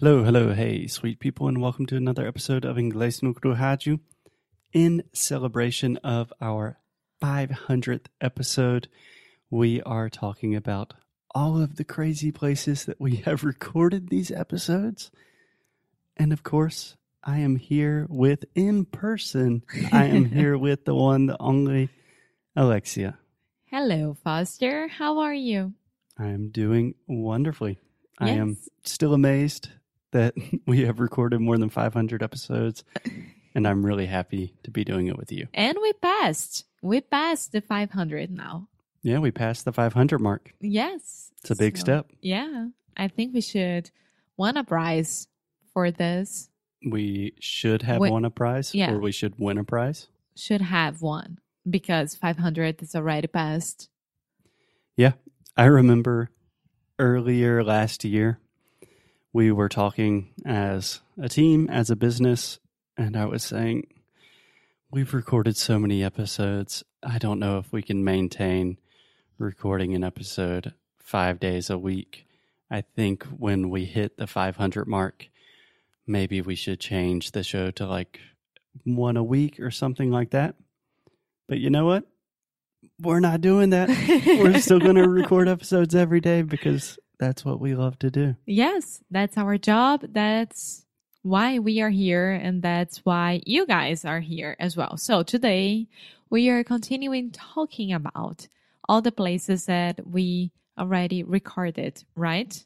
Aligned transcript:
Hello, 0.00 0.22
hello, 0.22 0.52
hey, 0.52 0.86
sweet 0.86 1.20
people, 1.20 1.48
and 1.48 1.58
welcome 1.58 1.86
to 1.86 1.96
another 1.96 2.28
episode 2.28 2.66
of 2.66 2.76
Inglês 2.76 3.22
no 3.22 3.32
Rádio. 3.32 3.98
In 4.74 5.02
celebration 5.14 5.96
of 6.04 6.30
our 6.38 6.78
500th 7.22 8.04
episode, 8.20 8.88
we 9.48 9.80
are 9.84 10.10
talking 10.10 10.54
about 10.54 10.92
all 11.34 11.58
of 11.58 11.76
the 11.76 11.84
crazy 11.84 12.30
places 12.30 12.84
that 12.84 13.00
we 13.00 13.16
have 13.24 13.42
recorded 13.42 14.10
these 14.10 14.30
episodes. 14.30 15.10
And 16.14 16.30
of 16.30 16.42
course, 16.42 16.98
I 17.24 17.38
am 17.38 17.56
here 17.56 18.06
with 18.10 18.44
in 18.54 18.84
person. 18.84 19.62
I 19.92 20.04
am 20.04 20.26
here 20.30 20.58
with 20.58 20.84
the 20.84 20.94
one, 20.94 21.24
the 21.24 21.40
only 21.40 21.88
Alexia. 22.54 23.16
Hello, 23.70 24.14
Foster. 24.22 24.88
How 24.88 25.20
are 25.20 25.32
you? 25.32 25.72
I 26.18 26.26
am 26.26 26.50
doing 26.50 26.96
wonderfully. 27.06 27.78
I 28.18 28.30
am 28.30 28.58
still 28.82 29.14
amazed 29.14 29.70
that 30.12 30.34
we 30.66 30.84
have 30.84 31.00
recorded 31.00 31.40
more 31.40 31.58
than 31.58 31.68
500 31.70 32.22
episodes, 32.22 32.84
and 33.54 33.66
I'm 33.66 33.84
really 33.84 34.06
happy 34.06 34.54
to 34.64 34.70
be 34.70 34.84
doing 34.84 35.06
it 35.08 35.16
with 35.16 35.32
you. 35.32 35.48
And 35.54 35.76
we 35.80 35.92
passed. 35.94 36.64
We 36.82 37.00
passed 37.00 37.52
the 37.52 37.60
500 37.60 38.30
now. 38.30 38.68
Yeah, 39.02 39.18
we 39.18 39.30
passed 39.30 39.64
the 39.64 39.72
500 39.72 40.18
mark. 40.20 40.52
Yes. 40.60 41.30
It's 41.40 41.50
a 41.50 41.56
big 41.56 41.76
So, 41.76 41.80
step. 41.82 42.06
Yeah. 42.20 42.68
I 42.96 43.08
think 43.08 43.34
we 43.34 43.40
should 43.40 43.90
win 44.36 44.56
a 44.56 44.64
prize 44.64 45.28
for 45.72 45.90
this. 45.90 46.48
We 46.88 47.34
should 47.40 47.82
have 47.82 48.00
Wait- 48.00 48.10
won 48.12 48.24
a 48.24 48.30
prize, 48.30 48.74
yeah. 48.74 48.90
or 48.92 48.98
we 48.98 49.12
should 49.12 49.34
win 49.38 49.58
a 49.58 49.64
prize. 49.64 50.08
Should 50.36 50.60
have 50.60 51.02
won 51.02 51.38
because 51.68 52.14
500 52.14 52.82
is 52.82 52.94
already 52.94 53.26
passed. 53.28 53.88
Yeah. 54.96 55.12
I 55.56 55.64
remember 55.64 56.30
earlier 56.98 57.62
last 57.64 58.04
year, 58.04 58.38
we 59.36 59.52
were 59.52 59.68
talking 59.68 60.30
as 60.46 61.02
a 61.20 61.28
team, 61.28 61.68
as 61.68 61.90
a 61.90 61.94
business, 61.94 62.58
and 62.96 63.14
I 63.18 63.26
was 63.26 63.44
saying, 63.44 63.86
We've 64.90 65.12
recorded 65.12 65.58
so 65.58 65.78
many 65.78 66.02
episodes. 66.02 66.82
I 67.02 67.18
don't 67.18 67.38
know 67.38 67.58
if 67.58 67.70
we 67.70 67.82
can 67.82 68.02
maintain 68.02 68.78
recording 69.36 69.94
an 69.94 70.02
episode 70.02 70.72
five 70.98 71.38
days 71.38 71.68
a 71.68 71.76
week. 71.76 72.24
I 72.70 72.80
think 72.80 73.24
when 73.24 73.68
we 73.68 73.84
hit 73.84 74.16
the 74.16 74.26
500 74.26 74.88
mark, 74.88 75.28
maybe 76.06 76.40
we 76.40 76.54
should 76.54 76.80
change 76.80 77.32
the 77.32 77.42
show 77.42 77.70
to 77.72 77.86
like 77.86 78.20
one 78.84 79.18
a 79.18 79.22
week 79.22 79.60
or 79.60 79.70
something 79.70 80.10
like 80.10 80.30
that. 80.30 80.54
But 81.46 81.58
you 81.58 81.68
know 81.68 81.84
what? 81.84 82.04
We're 83.02 83.20
not 83.20 83.42
doing 83.42 83.68
that. 83.68 83.90
We're 84.40 84.60
still 84.60 84.80
going 84.80 84.96
to 84.96 85.06
record 85.06 85.46
episodes 85.46 85.94
every 85.94 86.22
day 86.22 86.40
because 86.40 86.98
that's 87.18 87.44
what 87.44 87.60
we 87.60 87.74
love 87.74 87.98
to 88.00 88.10
do. 88.10 88.36
Yes, 88.46 89.02
that's 89.10 89.36
our 89.38 89.58
job. 89.58 90.04
That's 90.08 90.84
why 91.22 91.58
we 91.58 91.80
are 91.80 91.90
here, 91.90 92.30
and 92.32 92.62
that's 92.62 92.98
why 93.04 93.40
you 93.44 93.66
guys 93.66 94.04
are 94.04 94.20
here 94.20 94.56
as 94.60 94.76
well. 94.76 94.96
So 94.96 95.22
today 95.22 95.88
we 96.30 96.48
are 96.50 96.62
continuing 96.64 97.30
talking 97.32 97.92
about 97.92 98.48
all 98.88 99.02
the 99.02 99.12
places 99.12 99.66
that 99.66 100.06
we 100.06 100.52
already 100.78 101.22
recorded, 101.22 102.04
right? 102.14 102.64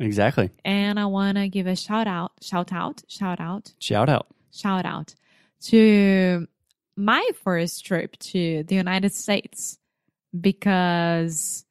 Exactly. 0.00 0.50
And 0.64 0.98
I 0.98 1.06
want 1.06 1.38
to 1.38 1.48
give 1.48 1.66
a 1.68 1.76
shout 1.76 2.08
out, 2.08 2.32
shout 2.42 2.72
out, 2.72 3.02
shout 3.08 3.38
out, 3.40 3.72
Shout 3.78 4.08
out. 4.08 4.26
shout 4.52 4.84
out 4.86 5.14
to 5.66 6.48
my 6.96 7.28
first 7.44 7.84
trip 7.86 8.16
to 8.18 8.64
the 8.64 8.74
United 8.74 9.14
States 9.14 9.78
because 10.38 11.64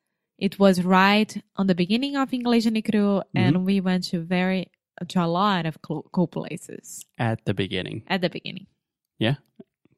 it 0.44 0.60
was 0.60 0.84
right 0.84 1.42
on 1.56 1.68
the 1.68 1.76
beginning 1.76 2.18
of 2.18 2.34
English 2.34 2.66
and 2.66 2.84
Cru, 2.84 3.22
and 3.34 3.66
we 3.66 3.80
went 3.80 4.04
to 4.12 4.20
very 4.20 4.68
to 5.08 5.24
a 5.24 5.26
lot 5.26 5.66
of 5.66 5.82
cool, 5.82 6.06
cool 6.12 6.28
places 6.28 7.06
At 7.18 7.46
the 7.46 7.54
beginning. 7.54 8.04
at 8.08 8.20
the 8.22 8.30
beginning. 8.30 8.68
Yeah, 9.18 9.36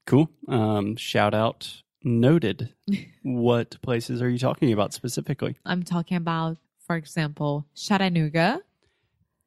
cool. 0.06 0.30
Um, 0.48 0.98
shout 0.98 1.34
out 1.34 1.82
noted. 2.04 2.76
what 3.24 3.82
places 3.82 4.22
are 4.22 4.30
you 4.30 4.38
talking 4.38 4.72
about 4.72 4.94
specifically? 4.94 5.56
I'm 5.66 5.82
talking 5.82 6.16
about, 6.18 6.58
for 6.86 6.96
example, 6.96 7.66
Chattanooga. 7.76 8.62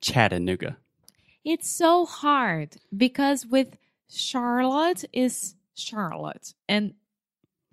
Chattanooga. 0.01 0.79
It's 1.45 1.71
so 1.71 2.07
hard 2.07 2.77
because 2.95 3.47
with 3.47 3.77
Charlotte 4.11 5.05
is 5.13 5.55
Charlotte 5.75 6.55
and 6.69 6.95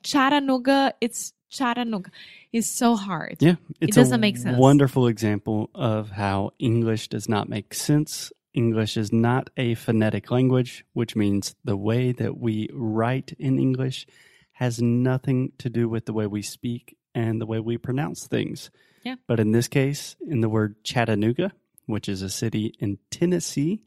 Chattanooga 0.03 0.93
it's 1.01 1.33
Chattanooga. 1.49 2.11
is 2.51 2.69
so 2.69 2.95
hard. 2.95 3.37
Yeah. 3.39 3.55
It's 3.79 3.95
doesn't 3.95 4.13
a 4.13 4.17
make 4.17 4.37
sense. 4.37 4.57
wonderful 4.57 5.07
example 5.07 5.69
of 5.73 6.11
how 6.11 6.51
English 6.59 7.07
does 7.09 7.29
not 7.29 7.49
make 7.49 7.73
sense. 7.73 8.31
English 8.53 8.95
is 8.97 9.11
not 9.11 9.49
a 9.57 9.75
phonetic 9.75 10.31
language, 10.31 10.85
which 10.93 11.15
means 11.15 11.55
the 11.63 11.75
way 11.77 12.11
that 12.13 12.37
we 12.37 12.69
write 12.73 13.33
in 13.37 13.59
English 13.59 14.07
has 14.53 14.81
nothing 14.81 15.51
to 15.57 15.69
do 15.69 15.89
with 15.89 16.05
the 16.05 16.13
way 16.13 16.25
we 16.25 16.41
speak 16.41 16.97
and 17.13 17.41
the 17.41 17.45
way 17.45 17.59
we 17.59 17.77
pronounce 17.77 18.27
things. 18.27 18.71
Yeah. 19.03 19.15
But 19.27 19.39
in 19.39 19.51
this 19.51 19.67
case, 19.67 20.15
in 20.25 20.41
the 20.41 20.49
word 20.49 20.83
Chattanooga, 20.83 21.51
which 21.85 22.07
is 22.09 22.21
a 22.21 22.29
city 22.29 22.73
in 22.79 22.97
Tennessee, 23.11 23.83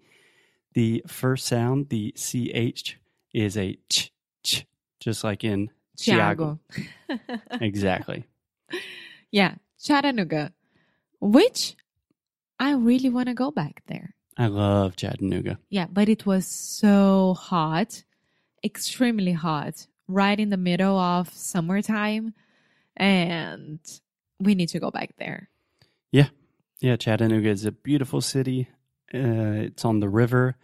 the 0.75 1.03
first 1.07 1.47
sound, 1.47 1.89
the 1.89 2.13
CH, 2.17 2.97
is 3.33 3.57
a 3.57 3.79
ch, 3.89 4.13
ch, 4.45 4.67
just 5.01 5.25
like 5.25 5.43
in 5.45 5.71
Chiago. 5.98 6.59
Chiago. 7.09 7.19
Exactly. 7.60 8.25
yeah, 9.31 9.54
Chattanooga. 9.82 10.53
Which 11.20 11.76
I 12.59 12.72
really 12.72 13.10
want 13.10 13.28
to 13.28 13.34
go 13.34 13.50
back 13.50 13.82
there. 13.86 14.14
I 14.36 14.47
love 14.47 14.94
Chattanooga. 14.97 15.59
Yeah, 15.69 15.86
but 15.91 16.09
it 16.09 16.25
was 16.26 16.47
so 16.47 17.34
hot, 17.34 18.04
extremely 18.62 19.32
hot, 19.32 19.86
right 20.06 20.38
in 20.38 20.50
the 20.50 20.56
middle 20.56 20.97
of 20.98 21.32
summertime. 21.34 22.34
And 22.97 23.80
we 24.38 24.54
need 24.54 24.69
to 24.70 24.80
go 24.80 24.91
back 24.91 25.15
there. 25.19 25.48
Yeah. 26.12 26.28
Yeah, 26.80 26.97
Chattanooga 26.97 27.48
is 27.48 27.65
a 27.65 27.72
beautiful 27.72 28.20
city. 28.20 28.69
Uh, 29.12 29.66
it's 29.66 29.84
on 29.84 29.98
the 30.00 30.09
river. 30.09 30.56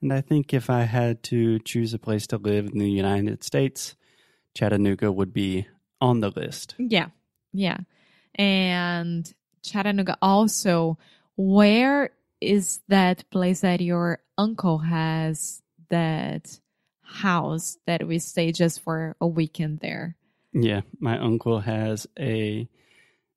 And 0.00 0.12
I 0.12 0.20
think 0.20 0.54
if 0.54 0.70
I 0.70 0.82
had 0.82 1.22
to 1.24 1.58
choose 1.60 1.92
a 1.94 1.98
place 1.98 2.26
to 2.28 2.36
live 2.36 2.66
in 2.66 2.78
the 2.78 2.90
United 2.90 3.42
States, 3.42 3.96
Chattanooga 4.58 5.12
would 5.12 5.32
be 5.32 5.68
on 6.00 6.18
the 6.18 6.30
list. 6.30 6.74
Yeah, 6.78 7.10
yeah. 7.52 7.78
And 8.34 9.32
Chattanooga 9.62 10.18
also, 10.20 10.98
where 11.36 12.10
is 12.40 12.80
that 12.88 13.30
place 13.30 13.60
that 13.60 13.80
your 13.80 14.18
uncle 14.36 14.78
has 14.78 15.62
that 15.90 16.58
house 17.02 17.78
that 17.86 18.04
we 18.08 18.18
stay 18.18 18.50
just 18.50 18.80
for 18.80 19.14
a 19.20 19.28
weekend 19.28 19.78
there? 19.78 20.16
Yeah, 20.52 20.80
my 20.98 21.16
uncle 21.18 21.60
has 21.60 22.08
a 22.18 22.68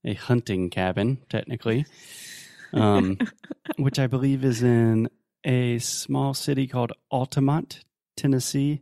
a 0.03 0.16
hunting 0.16 0.72
cabin, 0.72 1.20
technically, 1.30 1.86
um, 2.74 3.20
which 3.78 4.00
I 4.00 4.08
believe 4.08 4.44
is 4.44 4.64
in 4.64 5.08
a 5.44 5.78
small 5.78 6.34
city 6.34 6.66
called 6.66 6.94
Altamont, 7.12 7.84
Tennessee, 8.18 8.82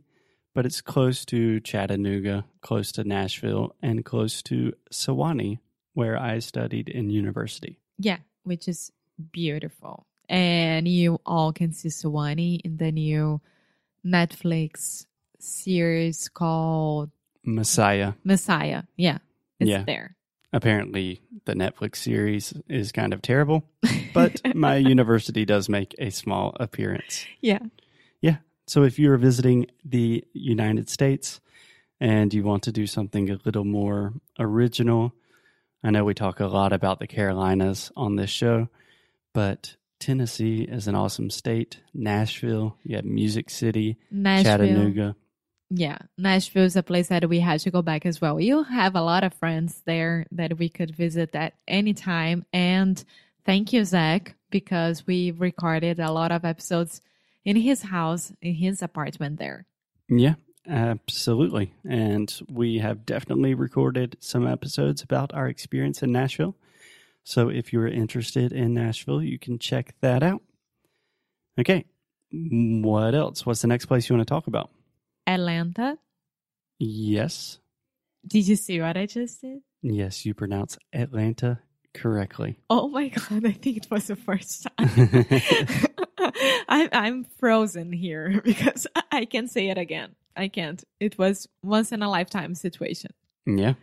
but 0.54 0.66
it's 0.66 0.80
close 0.80 1.24
to 1.26 1.60
Chattanooga, 1.60 2.44
close 2.60 2.92
to 2.92 3.04
Nashville, 3.04 3.74
and 3.82 4.04
close 4.04 4.42
to 4.44 4.72
Sewanee, 4.92 5.58
where 5.94 6.16
I 6.20 6.38
studied 6.40 6.88
in 6.88 7.10
university. 7.10 7.78
Yeah, 7.98 8.18
which 8.44 8.68
is 8.68 8.90
beautiful. 9.32 10.06
And 10.28 10.86
you 10.86 11.20
all 11.26 11.52
can 11.52 11.72
see 11.72 11.88
Sewanee 11.88 12.60
in 12.64 12.76
the 12.76 12.92
new 12.92 13.40
Netflix 14.04 15.06
series 15.38 16.28
called 16.28 17.10
Messiah. 17.44 18.14
Messiah. 18.24 18.82
Yeah, 18.96 19.18
it's 19.58 19.70
Yeah. 19.70 19.84
there. 19.84 20.16
Apparently, 20.52 21.20
the 21.44 21.54
Netflix 21.54 21.96
series 21.96 22.52
is 22.68 22.90
kind 22.92 23.12
of 23.12 23.22
terrible, 23.22 23.64
but 24.14 24.40
my 24.54 24.76
university 24.76 25.44
does 25.44 25.68
make 25.68 25.94
a 25.98 26.10
small 26.10 26.56
appearance. 26.58 27.24
Yeah. 27.40 27.60
Yeah. 28.20 28.38
So 28.70 28.84
if 28.84 29.00
you're 29.00 29.16
visiting 29.16 29.66
the 29.84 30.22
United 30.32 30.88
States 30.88 31.40
and 31.98 32.32
you 32.32 32.44
want 32.44 32.62
to 32.62 32.70
do 32.70 32.86
something 32.86 33.28
a 33.28 33.40
little 33.44 33.64
more 33.64 34.12
original, 34.38 35.12
I 35.82 35.90
know 35.90 36.04
we 36.04 36.14
talk 36.14 36.38
a 36.38 36.46
lot 36.46 36.72
about 36.72 37.00
the 37.00 37.08
Carolinas 37.08 37.90
on 37.96 38.14
this 38.14 38.30
show, 38.30 38.68
but 39.34 39.74
Tennessee 39.98 40.62
is 40.62 40.86
an 40.86 40.94
awesome 40.94 41.30
state. 41.30 41.80
Nashville, 41.92 42.76
you 42.84 42.94
have 42.94 43.04
Music 43.04 43.50
City, 43.50 43.96
Nashville. 44.08 44.58
Chattanooga. 44.58 45.16
Yeah, 45.70 45.98
Nashville 46.16 46.62
is 46.62 46.76
a 46.76 46.84
place 46.84 47.08
that 47.08 47.28
we 47.28 47.40
had 47.40 47.58
to 47.62 47.72
go 47.72 47.82
back 47.82 48.06
as 48.06 48.20
well. 48.20 48.38
You 48.38 48.62
have 48.62 48.94
a 48.94 49.02
lot 49.02 49.24
of 49.24 49.34
friends 49.34 49.82
there 49.84 50.26
that 50.30 50.58
we 50.58 50.68
could 50.68 50.94
visit 50.94 51.34
at 51.34 51.54
any 51.66 51.92
time. 51.92 52.46
And 52.52 53.02
thank 53.44 53.72
you, 53.72 53.84
Zach, 53.84 54.36
because 54.48 55.08
we 55.08 55.32
recorded 55.32 55.98
a 55.98 56.12
lot 56.12 56.30
of 56.30 56.44
episodes 56.44 57.00
in 57.44 57.56
his 57.56 57.82
house, 57.82 58.32
in 58.42 58.54
his 58.54 58.82
apartment 58.82 59.38
there. 59.38 59.66
Yeah, 60.08 60.34
absolutely. 60.68 61.72
And 61.88 62.32
we 62.48 62.78
have 62.78 63.06
definitely 63.06 63.54
recorded 63.54 64.16
some 64.20 64.46
episodes 64.46 65.02
about 65.02 65.32
our 65.34 65.48
experience 65.48 66.02
in 66.02 66.12
Nashville. 66.12 66.56
So 67.24 67.48
if 67.48 67.72
you're 67.72 67.86
interested 67.86 68.52
in 68.52 68.74
Nashville, 68.74 69.22
you 69.22 69.38
can 69.38 69.58
check 69.58 69.94
that 70.00 70.22
out. 70.22 70.42
Okay. 71.58 71.84
What 72.32 73.14
else? 73.14 73.44
What's 73.44 73.62
the 73.62 73.68
next 73.68 73.86
place 73.86 74.08
you 74.08 74.16
want 74.16 74.26
to 74.26 74.32
talk 74.32 74.46
about? 74.46 74.70
Atlanta. 75.26 75.98
Yes. 76.78 77.58
Did 78.26 78.46
you 78.48 78.56
see 78.56 78.80
what 78.80 78.96
I 78.96 79.06
just 79.06 79.40
did? 79.40 79.60
Yes, 79.82 80.24
you 80.26 80.34
pronounce 80.34 80.78
Atlanta 80.92 81.60
correctly. 81.94 82.58
Oh 82.68 82.88
my 82.88 83.08
god, 83.08 83.46
I 83.46 83.52
think 83.52 83.78
it 83.78 83.90
was 83.90 84.06
the 84.06 84.16
first 84.16 84.66
time. 84.78 85.26
I'm 86.68 86.88
I'm 86.92 87.24
frozen 87.38 87.92
here 87.92 88.40
because 88.44 88.86
I 89.12 89.24
can't 89.24 89.50
say 89.50 89.68
it 89.68 89.78
again. 89.78 90.14
I 90.36 90.48
can't. 90.48 90.82
It 91.00 91.18
was 91.18 91.48
once 91.62 91.92
in 91.92 92.02
a 92.02 92.10
lifetime 92.10 92.54
situation. 92.54 93.12
yeah. 93.46 93.74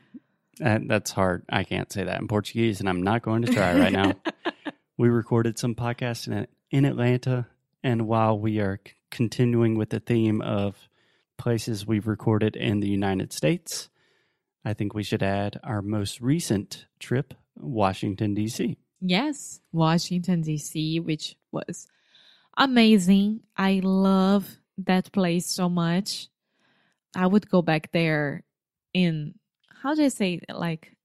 Uh, 0.64 0.80
that's 0.88 1.12
hard. 1.12 1.44
I 1.50 1.64
can't 1.64 1.92
say 1.92 2.04
that 2.06 2.20
in 2.20 2.28
Portuguese, 2.28 2.80
and 2.80 2.90
I'm 2.90 3.04
not 3.04 3.22
going 3.22 3.44
to 3.44 3.54
try 3.54 3.78
right 3.78 3.94
now. 3.94 4.14
we 4.98 5.08
recorded 5.08 5.60
some 5.60 5.76
podcasts 5.76 6.26
in, 6.28 6.48
in 6.72 6.84
Atlanta, 6.84 7.46
and 7.84 8.08
while 8.08 8.40
we 8.40 8.60
are 8.60 8.80
c- 8.84 8.94
continuing 9.12 9.78
with 9.78 9.92
the 9.92 10.00
theme 10.00 10.42
of 10.42 10.90
places 11.38 11.86
we've 11.86 12.08
recorded 12.08 12.56
in 12.56 12.80
the 12.80 12.88
United 12.90 13.32
States, 13.34 13.88
I 14.66 14.74
think 14.74 14.96
we 14.96 15.04
should 15.04 15.22
add 15.22 15.60
our 15.64 15.84
most 15.84 16.22
recent 16.22 16.88
trip, 17.00 17.36
Washington, 17.56 18.34
D.C. 18.34 18.78
Yes, 19.00 19.62
Washington 19.72 20.42
D.C., 20.42 21.00
which 21.02 21.36
was 21.52 21.88
amazing. 22.58 23.42
I 23.56 23.80
love 23.84 24.58
that 24.80 25.12
place 25.12 25.46
so 25.48 25.70
much. 25.70 26.28
I 27.16 27.26
would 27.26 27.50
go 27.50 27.62
back 27.62 27.92
there 27.92 28.44
in 28.94 29.36
how 29.82 29.96
do 29.96 30.04
I 30.04 30.10
say 30.10 30.42
like 30.50 30.96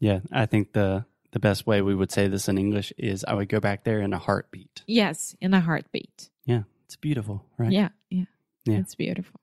Yeah, 0.00 0.20
I 0.32 0.46
think 0.46 0.72
the 0.72 1.04
the 1.32 1.40
best 1.40 1.66
way 1.66 1.82
we 1.82 1.94
would 1.94 2.12
say 2.12 2.28
this 2.28 2.48
in 2.48 2.56
English 2.58 2.92
is 2.96 3.24
I 3.24 3.34
would 3.34 3.48
go 3.48 3.58
back 3.60 3.82
there 3.84 4.00
in 4.00 4.12
a 4.12 4.18
heartbeat. 4.18 4.82
yes, 4.86 5.34
in 5.40 5.52
a 5.52 5.60
heartbeat. 5.60 6.30
Yeah, 6.46 6.62
it's 6.86 6.96
beautiful, 6.96 7.44
right? 7.58 7.72
Yeah, 7.72 7.88
yeah. 8.08 8.24
Yeah. 8.64 8.78
It's 8.78 8.94
beautiful. 8.94 9.40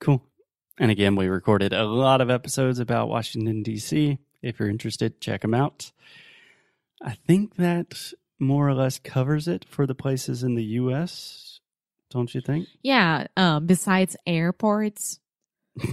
Cool. 0.00 0.22
And 0.78 0.90
again, 0.90 1.16
we 1.16 1.28
recorded 1.28 1.72
a 1.72 1.84
lot 1.84 2.20
of 2.20 2.30
episodes 2.30 2.78
about 2.78 3.08
Washington, 3.08 3.62
D.C. 3.62 4.18
If 4.42 4.58
you're 4.58 4.68
interested, 4.68 5.20
check 5.20 5.42
them 5.42 5.54
out. 5.54 5.92
I 7.00 7.14
think 7.26 7.56
that 7.56 8.12
more 8.38 8.68
or 8.68 8.74
less 8.74 8.98
covers 8.98 9.48
it 9.48 9.64
for 9.68 9.86
the 9.86 9.94
places 9.94 10.42
in 10.42 10.54
the 10.54 10.64
U.S., 10.64 11.60
don't 12.10 12.34
you 12.34 12.40
think? 12.40 12.68
Yeah, 12.82 13.26
um 13.36 13.66
besides 13.66 14.16
airports. 14.26 15.18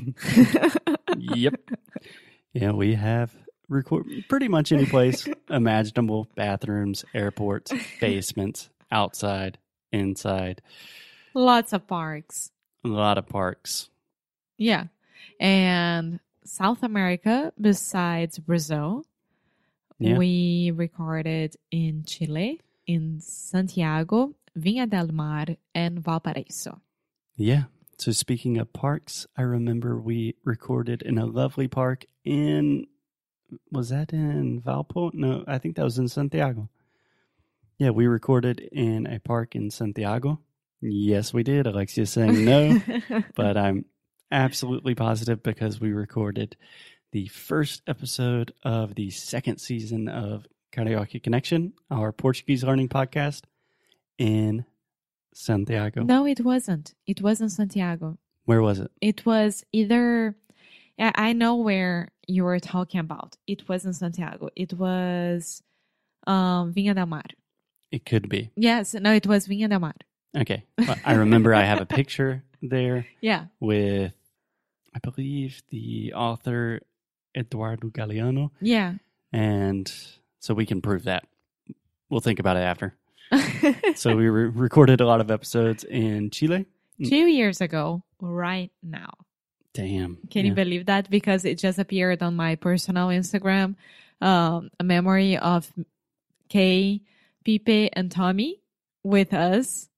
yep. 1.18 1.56
Yeah, 2.54 2.72
we 2.72 2.96
have 2.96 3.34
record 3.70 4.06
pretty 4.30 4.48
much 4.48 4.72
any 4.72 4.86
place 4.86 5.28
imaginable 5.50 6.28
bathrooms, 6.36 7.06
airports, 7.14 7.72
basements, 8.00 8.70
outside, 8.92 9.58
inside, 9.92 10.62
Lots 11.34 11.72
of 11.74 11.88
parks. 11.88 12.52
a 12.84 12.90
lot 12.90 13.18
of 13.18 13.28
parks. 13.28 13.90
Yeah. 14.58 14.86
And 15.40 16.20
South 16.44 16.84
America, 16.84 17.54
besides 17.60 18.38
Brazil, 18.38 19.06
Yeah. 20.02 20.18
we 20.18 20.72
recorded 20.76 21.56
in 21.70 22.04
Chile, 22.06 22.60
in 22.88 23.20
Santiago, 23.22 24.34
Viña 24.58 24.90
del 24.90 25.10
Mar, 25.10 25.46
and 25.76 26.04
Valparaiso. 26.04 26.82
Yeah. 27.36 27.64
So 27.98 28.12
speaking 28.12 28.58
of 28.58 28.74
parks, 28.74 29.28
I 29.38 29.44
remember 29.44 30.00
we 30.00 30.36
recorded 30.44 31.04
in 31.04 31.20
a 31.20 31.26
lovely 31.26 31.68
park 31.68 32.06
in 32.26 32.88
was 33.72 33.90
that 33.90 34.14
in 34.14 34.62
Valpo? 34.62 35.14
No, 35.14 35.44
I 35.46 35.58
think 35.58 35.76
that 35.76 35.84
was 35.84 36.00
in 36.00 36.08
Santiago. 36.08 36.70
Yeah, 37.78 37.90
we 37.90 38.08
recorded 38.08 38.60
in 38.60 39.08
a 39.08 39.20
park 39.20 39.56
in 39.56 39.70
Santiago. 39.72 40.40
Yes, 40.82 41.34
we 41.34 41.44
did. 41.44 41.68
Alexia's 41.68 42.12
saying 42.12 42.46
no, 42.46 42.82
but 43.36 43.58
I'm 43.58 43.86
absolutely 44.32 44.96
positive 44.96 45.44
because 45.44 45.80
we 45.80 45.92
recorded 45.92 46.56
the 47.12 47.28
first 47.28 47.82
episode 47.88 48.54
of 48.64 48.96
the 48.96 49.10
second 49.10 49.58
season 49.60 50.08
of 50.08 50.48
Karaoke 50.72 51.22
Connection, 51.22 51.74
our 51.90 52.12
Portuguese 52.12 52.64
learning 52.64 52.90
podcast 52.90 53.42
in 54.18 54.66
Santiago. 55.34 56.04
no, 56.04 56.26
it 56.26 56.42
wasn't. 56.42 56.94
It 57.08 57.22
wasn't 57.22 57.52
Santiago. 57.52 58.18
Where 58.46 58.62
was 58.62 58.80
it? 58.80 58.92
It 59.02 59.26
was 59.26 59.64
either. 59.72 60.36
I 61.00 61.34
know 61.34 61.56
where 61.56 62.10
you 62.28 62.44
were 62.44 62.60
talking 62.60 63.00
about. 63.00 63.36
It 63.48 63.68
wasn't 63.68 63.96
Santiago. 63.96 64.50
It 64.56 64.74
was 64.74 65.64
um, 66.28 66.74
Viña 66.74 66.94
del 66.94 67.08
Mar. 67.08 67.24
It 67.92 68.06
could 68.06 68.30
be. 68.30 68.52
Yes, 68.56 68.94
no, 68.94 69.12
it 69.14 69.26
was 69.26 69.48
Viña 69.48 69.70
del 69.70 69.80
Mar. 69.80 69.96
Okay. 70.38 70.64
Well, 70.78 70.96
I 71.06 71.14
remember 71.16 71.54
I 71.54 71.64
have 71.64 71.82
a 71.82 71.86
picture 71.86 72.44
there 72.62 73.06
Yeah. 73.22 73.46
with, 73.60 74.14
I 74.94 75.00
believe, 75.00 75.62
the 75.70 76.14
author 76.14 76.82
Eduardo 77.36 77.90
Galeano. 77.90 78.52
Yeah. 78.62 78.96
And 79.32 79.92
so 80.40 80.54
we 80.54 80.66
can 80.66 80.82
prove 80.82 81.04
that. 81.06 81.24
We'll 82.10 82.20
think 82.22 82.40
about 82.40 82.58
it 82.58 82.62
after. 82.62 82.96
So 83.96 84.16
we 84.16 84.28
re- 84.28 84.50
recorded 84.50 85.00
a 85.02 85.06
lot 85.06 85.22
of 85.22 85.30
episodes 85.30 85.84
in 85.84 86.32
Chile. 86.32 86.66
Two 87.04 87.28
years 87.28 87.62
ago, 87.62 88.04
right 88.20 88.72
now. 88.84 89.12
Damn. 89.74 90.18
Can 90.30 90.46
you 90.46 90.54
believe 90.54 90.88
that? 90.88 91.10
Because 91.10 91.46
it 91.46 91.58
just 91.58 91.78
appeared 91.80 92.22
on 92.24 92.36
my 92.36 92.56
personal 92.56 93.08
Instagram, 93.10 93.76
um, 94.20 94.70
a 94.80 94.84
memory 94.84 95.38
of 95.38 95.72
Kay, 96.50 97.02
Pipe, 97.46 97.90
and 97.94 98.12
Tommy 98.12 98.62
with 99.04 99.34
us. 99.34 99.90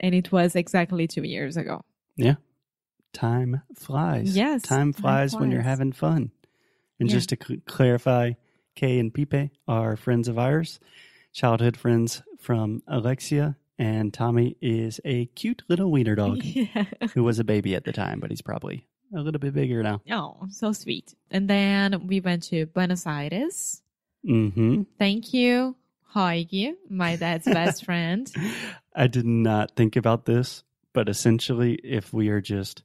And 0.00 0.14
it 0.14 0.32
was 0.32 0.56
exactly 0.56 1.06
two 1.06 1.22
years 1.24 1.56
ago. 1.56 1.82
Yeah. 2.16 2.36
Time 3.12 3.62
flies. 3.74 4.36
Yes, 4.36 4.62
Time 4.62 4.92
time 4.92 4.92
flies 4.92 5.36
when 5.36 5.50
you're 5.50 5.62
having 5.62 5.92
fun. 5.92 6.30
And 7.00 7.08
Yeah. 7.08 7.14
just 7.16 7.28
to 7.30 7.36
cl- 7.42 7.60
clarify, 7.66 8.32
Kay 8.74 8.98
and 8.98 9.12
Pipe 9.14 9.50
are 9.66 9.96
friends 9.96 10.28
of 10.28 10.38
ours, 10.38 10.80
childhood 11.32 11.76
friends 11.76 12.22
from 12.38 12.82
Alexia. 12.86 13.56
And 13.80 14.12
Tommy 14.12 14.56
is 14.60 15.00
a 15.04 15.26
cute 15.26 15.62
little 15.68 15.90
wiener 15.92 16.14
dog. 16.22 16.42
yeah. 16.44 16.84
who 17.14 17.22
was 17.22 17.38
a 17.38 17.44
baby 17.44 17.74
at 17.76 17.84
the 17.84 17.92
time, 17.92 18.18
but 18.20 18.30
he's 18.30 18.42
probably 18.42 18.86
a 19.14 19.20
little 19.20 19.38
bit 19.38 19.54
bigger 19.54 19.82
now. 19.82 20.00
Oh, 20.10 20.46
so 20.50 20.72
sweet. 20.72 21.14
And 21.30 21.48
then 21.48 22.06
we 22.08 22.20
went 22.20 22.42
to 22.44 22.66
Buenos 22.66 23.06
Aires. 23.06 23.80
Mm-hmm. 24.28 24.82
Thank 24.98 25.32
you, 25.32 25.76
Hoigi, 26.14 26.74
my 26.90 27.14
dad's 27.16 27.44
best 27.46 27.84
friend. 27.84 28.30
I 28.96 29.06
did 29.06 29.24
not 29.26 29.76
think 29.76 29.94
about 29.94 30.24
this, 30.26 30.64
but 30.92 31.08
essentially, 31.08 31.74
if 31.84 32.12
we 32.12 32.28
are 32.30 32.40
just 32.40 32.82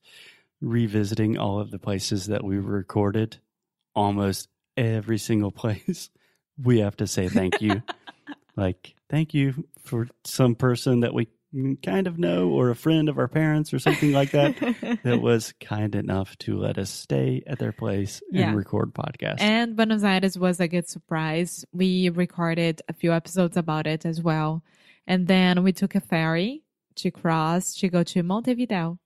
revisiting 0.61 1.37
all 1.37 1.59
of 1.59 1.71
the 1.71 1.79
places 1.79 2.27
that 2.27 2.43
we 2.43 2.57
recorded, 2.57 3.37
almost 3.95 4.49
every 4.77 5.17
single 5.17 5.51
place, 5.51 6.09
we 6.61 6.79
have 6.79 6.97
to 6.97 7.07
say 7.07 7.29
thank 7.29 7.61
you. 7.61 7.81
like, 8.55 8.95
thank 9.09 9.33
you 9.33 9.65
for 9.83 10.07
some 10.23 10.55
person 10.55 11.01
that 11.01 11.13
we 11.13 11.27
kind 11.83 12.07
of 12.07 12.17
know 12.17 12.49
or 12.49 12.71
a 12.71 12.75
friend 12.75 13.07
of 13.09 13.19
our 13.19 13.27
parents 13.27 13.71
or 13.75 13.77
something 13.79 14.11
like 14.11 14.31
that 14.31 14.55
that 15.03 15.21
was 15.21 15.53
kind 15.61 15.93
enough 15.93 16.35
to 16.39 16.57
let 16.57 16.79
us 16.79 16.89
stay 16.89 17.43
at 17.45 17.59
their 17.59 17.71
place 17.71 18.23
and 18.31 18.39
Yeah. 18.39 18.53
record 18.55 18.91
podcast. 18.93 19.39
And 19.39 19.75
Buenos 19.75 20.03
Aires 20.03 20.35
was 20.35 20.59
a 20.59 20.67
good 20.67 20.89
surprise. 20.89 21.63
We 21.71 22.09
recorded 22.09 22.81
a 22.89 22.93
few 22.93 23.11
episodes 23.13 23.55
about 23.55 23.85
it 23.85 24.03
as 24.03 24.19
well. 24.19 24.63
And 25.05 25.27
then 25.27 25.61
we 25.63 25.73
took 25.73 25.93
a 25.93 25.99
ferry 25.99 26.63
to 26.95 27.11
cross 27.11 27.75
to 27.75 27.87
go 27.89 28.01
to 28.01 28.23
Montevideo. 28.23 28.97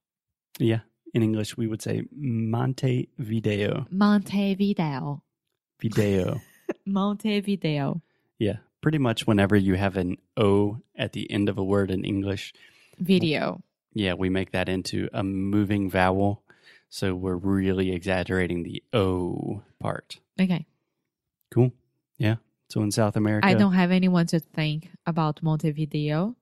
Yeah. 0.58 0.80
In 1.14 1.24
English, 1.24 1.58
we 1.58 1.68
would 1.68 1.82
say 1.82 2.04
Montevideo. 2.16 3.88
Montevideo. 3.90 5.24
Video. 5.82 6.42
Montevideo. 6.86 8.02
yeah. 8.40 8.58
Pretty 8.82 9.00
much 9.00 9.26
whenever 9.26 9.56
you 9.56 9.74
have 9.74 9.98
an 9.98 10.18
O 10.38 10.78
at 10.96 11.12
the 11.14 11.30
end 11.32 11.50
of 11.50 11.58
a 11.58 11.64
word 11.64 11.90
in 11.92 12.06
English, 12.06 12.54
Video. 13.00 13.62
yeah, 13.94 14.14
we 14.14 14.30
make 14.30 14.52
that 14.52 14.70
into 14.70 15.10
a 15.14 15.24
moving 15.24 15.90
vowel. 15.90 16.44
So 16.90 17.16
we're 17.16 17.36
really 17.36 17.92
exaggerating 17.92 18.64
the 18.64 18.84
O 18.94 19.64
part. 19.80 20.20
Okay. 20.40 20.66
Cool. 21.52 21.72
Yeah. 22.18 22.36
So 22.70 22.82
in 22.82 22.92
South 22.92 23.16
America, 23.16 23.48
I 23.48 23.56
don't 23.56 23.74
have 23.74 23.92
anyone 23.92 24.28
to 24.28 24.40
think 24.40 24.90
about 25.06 25.42
Montevideo. 25.42 26.36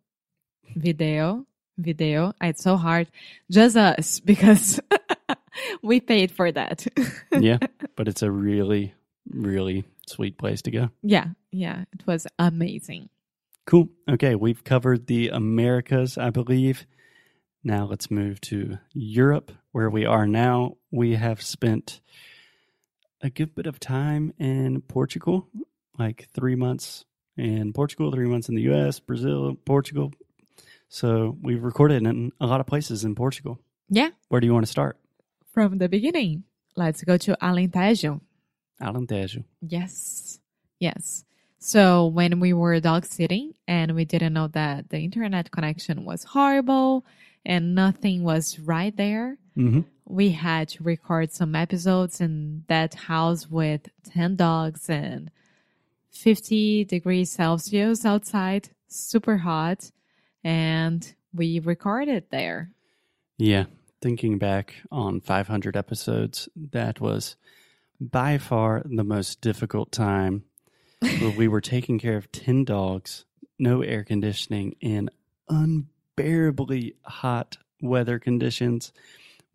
Video. 0.76 1.46
Video. 1.78 2.34
Ah, 2.42 2.48
it's 2.48 2.64
so 2.64 2.78
hard. 2.78 3.08
Just 3.52 3.76
us 3.76 4.20
because 4.26 4.80
we 5.82 6.00
paid 6.00 6.32
for 6.32 6.52
that. 6.52 6.86
yeah, 7.32 7.58
but 7.96 8.08
it's 8.08 8.22
a 8.22 8.32
really, 8.32 8.94
really 9.30 9.84
sweet 10.08 10.38
place 10.38 10.62
to 10.64 10.72
go. 10.72 10.90
yeah. 11.02 11.28
Yeah. 11.52 11.86
It 11.94 12.06
was 12.06 12.28
amazing. 12.38 13.08
Cool. 13.66 13.88
Okay, 14.10 14.36
we've 14.36 14.64
covered 14.64 15.08
the 15.08 15.30
Americas, 15.30 16.18
I 16.18 16.30
believe. 16.30 16.86
Now 17.64 17.86
let's 17.86 18.12
move 18.12 18.42
to 18.42 18.78
Europe, 18.94 19.52
where 19.72 19.90
we 19.90 20.06
are 20.06 20.28
now. 20.28 20.76
We 20.92 21.16
have 21.16 21.42
spent 21.42 22.02
a 23.22 23.30
good 23.30 23.56
bit 23.56 23.66
of 23.68 23.80
time 23.80 24.34
in 24.38 24.82
Portugal. 24.82 25.48
like 25.98 26.28
three 26.34 26.56
months 26.56 27.06
in 27.38 27.72
Portugal, 27.74 28.12
three 28.12 28.28
months 28.28 28.50
in 28.50 28.56
the 28.56 28.64
US, 28.74 29.00
Brazil, 29.00 29.56
Portugal. 29.66 30.12
So 30.96 31.38
we've 31.42 31.62
recorded 31.62 32.04
in 32.04 32.32
a 32.40 32.48
lot 32.48 32.62
of 32.62 32.68
places 32.68 33.04
in 33.04 33.16
Portugal. 33.16 33.60
Yeah. 33.90 34.12
Where 34.30 34.40
do 34.40 34.48
you 34.48 34.54
want 34.54 34.66
to 34.66 34.72
start? 34.72 34.98
From 35.54 35.78
the 35.78 35.90
beginning, 35.90 36.46
let's 36.78 37.04
go 37.04 37.18
to 37.18 37.36
Alentejo. 37.42 38.22
Alentejo. 38.82 39.44
Yes. 39.60 40.40
Yes. 40.80 41.26
So 41.60 42.06
when 42.06 42.40
we 42.40 42.54
were 42.54 42.80
dog 42.80 43.06
sitting 43.06 43.56
and 43.68 43.94
we 43.94 44.06
didn't 44.06 44.32
know 44.32 44.48
that 44.48 44.90
the 44.90 45.00
internet 45.00 45.52
connection 45.52 46.06
was 46.06 46.24
horrible 46.24 47.06
and 47.46 47.76
nothing 47.76 48.24
was 48.24 48.58
right 48.58 48.96
there, 48.96 49.38
hmm 49.54 49.82
we 50.08 50.30
had 50.30 50.70
to 50.70 50.84
record 50.84 51.34
some 51.34 51.56
episodes 51.56 52.22
in 52.22 52.64
that 52.68 52.94
house 52.94 53.50
with 53.50 53.90
10 54.04 54.36
dogs 54.36 54.88
and 54.88 55.32
50 56.12 56.86
degrees 56.86 57.32
Celsius 57.32 58.06
outside, 58.06 58.70
super 58.88 59.38
hot. 59.38 59.90
And 60.46 61.14
we 61.34 61.60
recorded 61.60 62.26
there. 62.30 62.72
Yeah. 63.38 63.66
Thinking 64.00 64.38
back 64.38 64.76
on 64.92 65.20
500 65.20 65.76
episodes, 65.76 66.48
that 66.56 67.02
was 67.02 67.36
by 68.00 68.38
far 68.38 68.84
the 68.86 69.04
most 69.04 69.42
difficult 69.42 69.92
time 69.92 70.44
where 71.00 71.32
we 71.32 71.48
were 71.48 71.62
taking 71.62 71.98
care 71.98 72.16
of 72.16 72.32
10 72.32 72.64
dogs, 72.64 73.26
no 73.58 73.82
air 73.82 74.04
conditioning, 74.04 74.76
in 74.80 75.10
unbearably 75.50 76.96
hot 77.02 77.58
weather 77.82 78.20
conditions. 78.20 78.94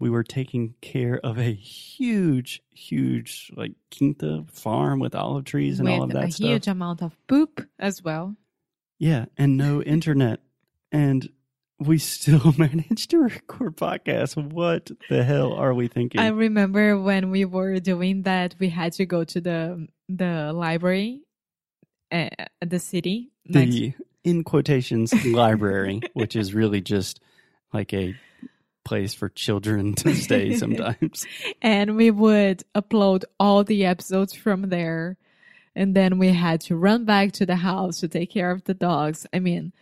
We 0.01 0.11
were 0.11 0.25
taking 0.25 0.75
care 0.81 1.21
of 1.23 1.39
a 1.39 1.53
huge, 1.53 2.63
huge, 2.71 3.53
like 3.55 3.73
quinta 3.97 4.45
farm 4.51 4.99
with 4.99 5.15
olive 5.15 5.45
trees 5.45 5.79
and 5.79 5.89
with 5.89 5.99
all 5.99 6.03
of 6.05 6.11
that 6.11 6.17
stuff. 6.17 6.29
a 6.29 6.33
stuff. 6.33 6.49
huge 6.49 6.67
amount 6.67 7.03
of 7.03 7.17
poop 7.29 7.65
as 7.79 8.03
well. 8.03 8.35
Yeah, 8.99 9.27
and 9.39 9.57
no 9.57 9.83
internet. 9.83 10.41
And 10.93 11.29
we 11.79 11.99
still 11.99 12.55
managed 12.59 13.11
to 13.11 13.19
record 13.21 13.77
podcasts. 13.77 14.37
What 14.37 14.91
the 15.09 15.25
hell 15.25 15.53
are 15.55 15.75
we 15.75 15.89
thinking? 15.89 16.21
I 16.21 16.29
remember 16.29 16.99
when 17.01 17.31
we 17.31 17.45
were 17.45 17.81
doing 17.81 18.23
that, 18.23 18.55
we 18.59 18.69
had 18.69 18.93
to 18.95 19.07
go 19.07 19.25
to 19.25 19.41
the 19.41 19.89
the 20.09 20.53
library 20.53 21.23
uh, 22.13 22.29
at 22.61 22.71
the 22.71 22.79
city. 22.79 23.31
next- 23.47 23.71
the 23.71 23.95
in 24.23 24.45
quotations 24.45 25.15
library, 25.25 26.03
which 26.13 26.37
is 26.37 26.53
really 26.53 26.83
just 26.83 27.21
like 27.73 27.95
a 27.95 28.15
place 28.85 29.15
for 29.15 29.29
children 29.31 29.95
to 29.95 30.15
stay 30.27 30.55
sometimes. 30.57 31.27
and 31.63 31.97
we 31.97 32.11
would 32.11 32.63
upload 32.75 33.25
all 33.39 33.65
the 33.65 33.87
episodes 33.87 34.35
from 34.35 34.69
there. 34.69 35.17
And 35.77 35.95
then 35.95 36.19
we 36.19 36.29
had 36.29 36.61
to 36.63 36.77
run 36.77 37.05
back 37.05 37.33
to 37.33 37.47
the 37.47 37.57
house 37.57 38.01
to 38.01 38.09
take 38.09 38.31
care 38.31 38.51
of 38.51 38.65
the 38.65 38.75
dogs. 38.75 39.27
I 39.33 39.39
mean, 39.39 39.73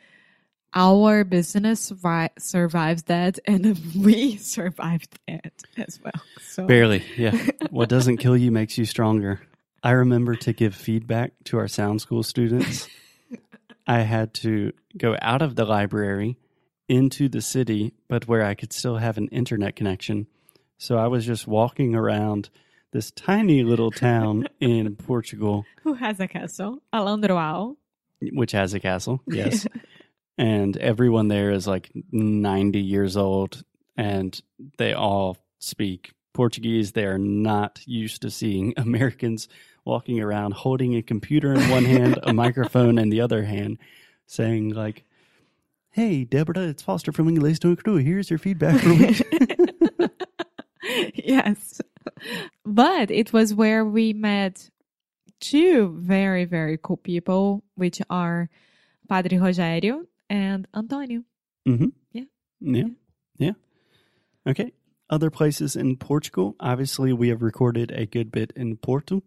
our 0.75 1.25
business 1.25 1.91
survi- 1.91 2.31
survives 2.39 3.05
that, 3.05 3.39
and 3.47 3.79
we 3.97 4.37
survived 4.37 5.19
it 5.27 5.63
as 5.77 5.99
well. 6.03 6.23
So 6.43 6.67
Barely, 6.67 7.05
yeah. 7.17 7.37
What 7.71 7.89
doesn't 7.89 8.19
kill 8.19 8.37
you 8.37 8.51
makes 8.51 8.79
you 8.79 8.85
stronger. 8.85 9.41
I 9.83 9.93
remember 9.93 10.35
to 10.37 10.53
give 10.53 10.75
feedback 10.75 11.33
to 11.45 11.59
our 11.59 11.69
sound 11.69 12.01
school 12.01 12.23
students. 12.23 12.89
I 13.87 14.01
had 14.01 14.35
to 14.35 14.73
go 14.97 15.17
out 15.23 15.41
of 15.43 15.55
the 15.57 15.65
library 15.65 16.37
into 16.89 17.29
the 17.29 17.41
city, 17.41 17.95
but 18.09 18.27
where 18.27 18.45
I 18.45 18.55
could 18.55 18.73
still 18.73 18.97
have 18.97 19.19
an 19.19 19.29
internet 19.29 19.77
connection. 19.77 20.27
So 20.79 20.97
I 20.99 21.07
was 21.07 21.25
just 21.27 21.47
walking 21.47 21.95
around 21.95 22.51
this 22.93 23.11
tiny 23.11 23.63
little 23.63 23.91
town 23.91 24.49
in 24.61 24.97
Portugal, 24.97 25.65
who 25.83 25.95
has 25.95 26.19
a 26.21 26.27
castle? 26.29 26.83
Alandroal. 26.93 27.77
which 28.33 28.53
has 28.53 28.73
a 28.75 28.81
castle, 28.81 29.21
yes. 29.27 29.67
And 30.39 30.77
everyone 30.77 31.29
there 31.29 31.51
is 31.51 31.67
like 31.67 31.91
90 32.13 32.79
years 32.79 33.17
old 33.17 33.65
and 33.97 34.41
they 34.79 34.95
all 34.95 35.37
speak 35.59 36.13
Portuguese. 36.33 36.93
They 36.93 37.05
are 37.05 37.19
not 37.19 37.81
used 37.85 38.23
to 38.23 38.31
seeing 38.31 38.73
Americans 38.77 39.49
walking 39.85 40.21
around 40.21 40.55
holding 40.55 40.95
a 40.95 41.03
computer 41.03 41.53
in 41.53 41.69
one 41.69 41.85
hand, 41.85 42.21
a 42.23 42.33
microphone 42.45 42.99
in 42.99 43.09
the 43.09 43.21
other 43.21 43.43
hand, 43.43 43.79
saying 44.27 44.71
like, 44.71 45.05
Hey, 45.91 46.25
Deborah, 46.25 46.69
it's 46.69 46.83
Foster 46.83 47.11
from 47.11 47.29
English 47.29 47.59
to 47.61 47.75
Crew. 47.75 47.97
Here's 47.97 48.31
your 48.31 48.39
feedback 48.39 48.81
yes. 51.15 51.81
But 52.65 53.11
it 53.11 53.33
was 53.33 53.53
where 53.53 53.85
we 53.85 54.13
met 54.13 54.71
two 55.41 55.97
very, 55.99 56.45
very 56.45 56.79
cool 56.81 56.99
people, 56.99 57.65
which 57.75 58.01
are 58.11 58.49
Padre 59.09 59.39
Rogério 59.39 60.05
and 60.29 60.67
Antonio. 60.75 61.23
mm-hmm. 61.67 61.89
Yeah. 62.13 62.25
Yeah. 62.61 62.85
Yeah. 63.39 63.53
Okay. 64.47 64.73
Other 65.11 65.31
places 65.31 65.77
in 65.77 65.97
Portugal. 65.97 66.55
Obviously, 66.61 67.13
we 67.13 67.29
have 67.29 67.43
recorded 67.43 67.91
a 67.93 68.05
good 68.07 68.31
bit 68.31 68.53
in 68.57 68.77
Porto 68.77 69.23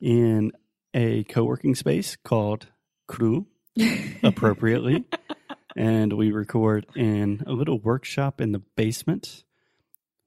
in 0.00 0.52
a 0.94 1.24
co 1.24 1.44
working 1.44 1.74
space 1.74 2.16
called 2.16 2.68
Cru, 3.08 3.46
appropriately. 4.22 5.04
and 5.76 6.12
we 6.14 6.32
record 6.32 6.86
in 6.96 7.42
a 7.46 7.52
little 7.52 7.78
workshop 7.78 8.40
in 8.40 8.52
the 8.52 8.62
basement, 8.76 9.44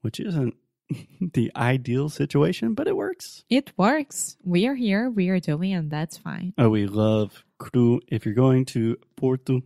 which 0.02 0.20
isn't 0.20 0.56
the 1.34 1.52
ideal 1.56 2.10
situation, 2.10 2.74
but 2.74 2.88
it 2.88 2.96
works. 2.96 3.44
It 3.50 3.72
works. 3.78 4.38
We 4.44 4.68
are 4.68 4.76
here, 4.76 5.10
we 5.10 5.30
are 5.30 5.40
doing, 5.40 5.74
and 5.74 5.90
that's 5.90 6.18
fine. 6.18 6.54
Oh, 6.58 6.70
we 6.70 6.86
love 6.86 7.44
Cru. 7.58 8.02
If 8.08 8.26
you're 8.26 8.36
going 8.36 8.66
to 8.66 8.98
Porto, 9.16 9.62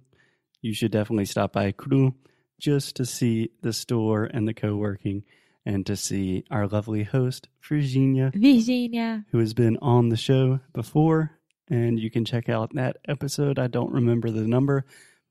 you 0.61 0.73
should 0.73 0.91
definitely 0.91 1.25
stop 1.25 1.53
by 1.53 1.71
Cru 1.71 2.13
just 2.59 2.95
to 2.97 3.05
see 3.05 3.51
the 3.61 3.73
store 3.73 4.25
and 4.25 4.47
the 4.47 4.53
co 4.53 4.75
working 4.75 5.23
and 5.65 5.85
to 5.85 5.95
see 5.95 6.43
our 6.51 6.67
lovely 6.67 7.03
host, 7.03 7.47
Virginia, 7.67 8.31
Virginia. 8.33 9.25
who 9.31 9.39
has 9.39 9.53
been 9.53 9.77
on 9.81 10.09
the 10.09 10.17
show 10.17 10.59
before. 10.73 11.31
And 11.69 11.99
you 11.99 12.09
can 12.09 12.25
check 12.25 12.49
out 12.49 12.73
that 12.73 12.97
episode. 13.07 13.59
I 13.59 13.67
don't 13.67 13.91
remember 13.91 14.31
the 14.31 14.47
number, 14.47 14.85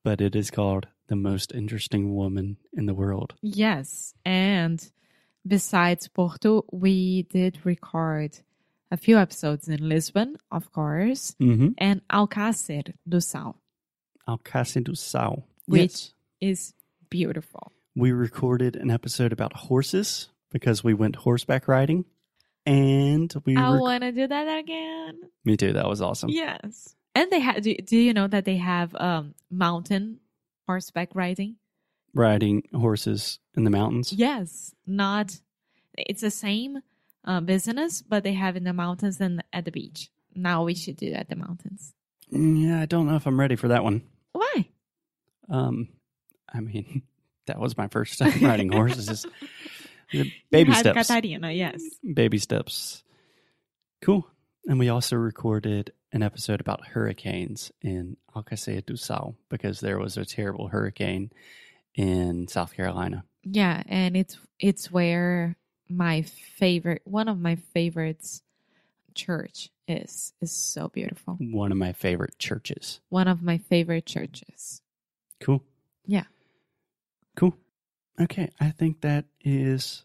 but 0.04 0.20
it 0.20 0.36
is 0.36 0.50
called 0.52 0.86
The 1.08 1.16
Most 1.16 1.52
Interesting 1.52 2.14
Woman 2.14 2.56
in 2.72 2.86
the 2.86 2.94
World. 2.94 3.34
Yes. 3.42 4.14
And 4.24 4.88
besides 5.46 6.06
Porto, 6.08 6.64
we 6.72 7.22
did 7.24 7.58
record 7.64 8.38
a 8.90 8.96
few 8.96 9.18
episodes 9.18 9.68
in 9.68 9.88
Lisbon, 9.88 10.36
of 10.52 10.70
course, 10.72 11.34
Mm-hmm. 11.40 11.70
and 11.78 12.00
Alcácer 12.08 12.92
do 13.08 13.20
Sal, 13.20 13.60
Alcácer 14.28 14.82
do 14.84 14.94
Sal. 14.94 15.44
Which- 15.66 15.80
Yes. 15.80 16.12
is 16.40 16.74
beautiful. 17.10 17.72
We 17.96 18.12
recorded 18.12 18.76
an 18.76 18.90
episode 18.90 19.32
about 19.32 19.52
horses 19.54 20.28
because 20.50 20.84
we 20.84 20.94
went 20.94 21.16
horseback 21.16 21.66
riding. 21.66 22.04
And 22.66 23.32
we 23.44 23.56
I 23.56 23.72
rec- 23.72 23.80
want 23.80 24.02
to 24.02 24.12
do 24.12 24.26
that 24.26 24.58
again. 24.58 25.18
Me 25.44 25.56
too. 25.56 25.72
That 25.72 25.88
was 25.88 26.00
awesome. 26.02 26.28
Yes. 26.30 26.94
And 27.14 27.30
they 27.32 27.40
have, 27.40 27.62
do, 27.62 27.74
do 27.74 27.96
you 27.96 28.12
know 28.12 28.28
that 28.28 28.44
they 28.44 28.56
have 28.58 28.94
um 28.96 29.34
mountain 29.50 30.20
horseback 30.66 31.08
riding? 31.14 31.56
Riding 32.14 32.62
horses 32.74 33.38
in 33.56 33.64
the 33.64 33.70
mountains. 33.70 34.12
Yes. 34.12 34.74
Not, 34.86 35.40
it's 35.96 36.20
the 36.20 36.30
same 36.30 36.80
uh, 37.24 37.40
business, 37.40 38.02
but 38.02 38.22
they 38.22 38.34
have 38.34 38.56
in 38.56 38.64
the 38.64 38.72
mountains 38.72 39.20
and 39.20 39.42
at 39.52 39.64
the 39.64 39.70
beach. 39.72 40.10
Now 40.34 40.64
we 40.64 40.74
should 40.74 40.96
do 40.96 41.12
at 41.12 41.28
the 41.28 41.36
mountains. 41.36 41.94
Mm, 42.32 42.62
Yeah, 42.66 42.80
I 42.82 42.86
don't 42.86 43.06
know 43.06 43.16
if 43.16 43.26
I'm 43.26 43.40
ready 43.40 43.56
for 43.56 43.68
that 43.68 43.82
one. 43.84 44.02
Why? 44.38 44.68
Um, 45.50 45.88
I 46.52 46.60
mean, 46.60 47.02
that 47.46 47.58
was 47.58 47.76
my 47.76 47.88
first 47.88 48.18
time 48.18 48.40
riding 48.42 48.70
horses. 48.72 49.26
Baby 50.50 50.72
steps. 50.74 51.10
Yes. 51.10 51.82
Baby 52.14 52.38
steps. 52.38 53.02
Cool. 54.00 54.26
And 54.66 54.78
we 54.78 54.88
also 54.88 55.16
recorded 55.16 55.92
an 56.12 56.22
episode 56.22 56.60
about 56.60 56.86
hurricanes 56.86 57.72
in 57.82 58.16
Alcácer 58.34 58.84
do 58.84 58.96
Sal 58.96 59.34
because 59.48 59.80
there 59.80 59.98
was 59.98 60.16
a 60.16 60.24
terrible 60.24 60.68
hurricane 60.68 61.30
in 61.94 62.48
South 62.48 62.74
Carolina. 62.74 63.24
Yeah, 63.42 63.82
and 63.86 64.16
it's 64.16 64.38
it's 64.58 64.90
where 64.90 65.56
my 65.88 66.22
favorite 66.22 67.02
one 67.04 67.28
of 67.28 67.38
my 67.38 67.56
favorites 67.56 68.42
church 69.18 69.68
is 69.88 70.32
is 70.40 70.52
so 70.52 70.88
beautiful. 70.88 71.36
One 71.40 71.72
of 71.72 71.78
my 71.78 71.92
favorite 71.92 72.38
churches. 72.38 73.00
One 73.08 73.28
of 73.28 73.42
my 73.42 73.58
favorite 73.58 74.06
churches. 74.06 74.80
Cool. 75.40 75.62
Yeah. 76.06 76.24
Cool. 77.36 77.56
Okay. 78.20 78.50
I 78.60 78.70
think 78.70 79.00
that 79.00 79.26
is 79.44 80.04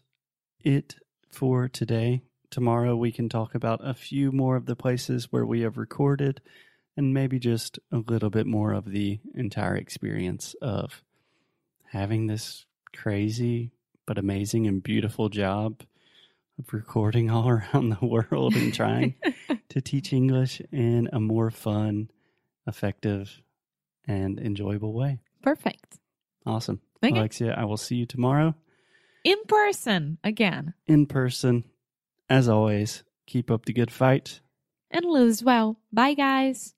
it 0.62 0.96
for 1.30 1.68
today. 1.68 2.22
Tomorrow 2.50 2.96
we 2.96 3.12
can 3.12 3.28
talk 3.28 3.54
about 3.54 3.80
a 3.82 3.94
few 3.94 4.32
more 4.32 4.56
of 4.56 4.66
the 4.66 4.76
places 4.76 5.30
where 5.30 5.46
we 5.46 5.60
have 5.60 5.76
recorded 5.76 6.40
and 6.96 7.14
maybe 7.14 7.38
just 7.38 7.78
a 7.92 7.98
little 7.98 8.30
bit 8.30 8.46
more 8.46 8.72
of 8.72 8.90
the 8.90 9.20
entire 9.34 9.76
experience 9.76 10.54
of 10.60 11.02
having 11.92 12.26
this 12.26 12.66
crazy 12.94 13.72
but 14.06 14.18
amazing 14.18 14.66
and 14.66 14.82
beautiful 14.82 15.28
job 15.28 15.82
of 16.58 16.72
recording 16.72 17.30
all 17.30 17.48
around 17.56 17.90
the 17.90 18.06
world 18.06 18.54
and 18.54 18.72
trying 18.72 19.14
to 19.68 19.80
teach 19.80 20.12
English 20.12 20.60
in 20.72 21.08
a 21.12 21.20
more 21.20 21.50
fun, 21.50 22.10
effective, 22.66 23.42
and 24.06 24.38
enjoyable 24.38 24.92
way. 24.92 25.18
Perfect. 25.42 25.98
Awesome. 26.46 26.80
Okay. 27.02 27.16
Alexia, 27.18 27.54
I 27.56 27.64
will 27.64 27.76
see 27.76 27.96
you 27.96 28.06
tomorrow 28.06 28.54
In 29.24 29.36
person 29.46 30.18
again 30.24 30.74
in 30.86 31.06
person. 31.06 31.64
As 32.30 32.48
always, 32.48 33.02
keep 33.26 33.50
up 33.50 33.66
the 33.66 33.72
good 33.74 33.90
fight. 33.90 34.40
and 34.90 35.04
lose 35.04 35.42
well. 35.42 35.78
Bye, 35.92 36.14
guys. 36.14 36.72